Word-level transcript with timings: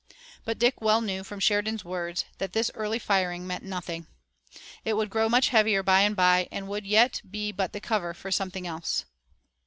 But 0.45 0.57
Dick 0.57 0.81
well 0.81 0.99
knew 1.01 1.23
from 1.23 1.39
Sheridan's 1.39 1.85
words 1.85 2.25
that 2.39 2.53
this 2.53 2.71
early 2.73 2.97
firing 2.97 3.45
meant 3.45 3.63
nothing. 3.63 4.07
It 4.83 4.93
would 4.95 5.11
grow 5.11 5.29
much 5.29 5.49
heavier 5.49 5.83
bye 5.83 6.01
and 6.01 6.15
bye 6.15 6.47
and 6.51 6.65
it 6.65 6.69
would 6.69 6.87
yet 6.87 7.21
be 7.29 7.51
but 7.51 7.71
the 7.71 7.81
cover 7.81 8.15
for 8.15 8.31
something 8.31 8.65
else. 8.65 9.05